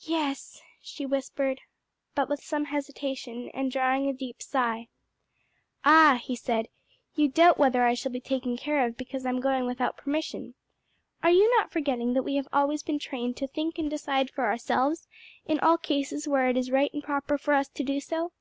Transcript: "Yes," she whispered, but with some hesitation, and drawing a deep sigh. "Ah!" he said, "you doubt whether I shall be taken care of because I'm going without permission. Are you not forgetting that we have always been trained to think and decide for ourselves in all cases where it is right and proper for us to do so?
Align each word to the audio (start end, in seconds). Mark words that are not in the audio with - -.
"Yes," 0.00 0.62
she 0.80 1.04
whispered, 1.04 1.60
but 2.14 2.26
with 2.26 2.42
some 2.42 2.64
hesitation, 2.64 3.50
and 3.52 3.70
drawing 3.70 4.08
a 4.08 4.14
deep 4.14 4.40
sigh. 4.42 4.88
"Ah!" 5.84 6.18
he 6.24 6.34
said, 6.34 6.68
"you 7.16 7.28
doubt 7.28 7.58
whether 7.58 7.84
I 7.84 7.92
shall 7.92 8.12
be 8.12 8.18
taken 8.22 8.56
care 8.56 8.82
of 8.86 8.96
because 8.96 9.26
I'm 9.26 9.40
going 9.42 9.66
without 9.66 9.98
permission. 9.98 10.54
Are 11.22 11.30
you 11.30 11.54
not 11.58 11.70
forgetting 11.70 12.14
that 12.14 12.22
we 12.22 12.36
have 12.36 12.48
always 12.50 12.82
been 12.82 12.98
trained 12.98 13.36
to 13.36 13.46
think 13.46 13.76
and 13.78 13.90
decide 13.90 14.30
for 14.30 14.46
ourselves 14.46 15.06
in 15.44 15.60
all 15.60 15.76
cases 15.76 16.26
where 16.26 16.48
it 16.48 16.56
is 16.56 16.70
right 16.70 16.90
and 16.94 17.04
proper 17.04 17.36
for 17.36 17.52
us 17.52 17.68
to 17.68 17.84
do 17.84 18.00
so? 18.00 18.32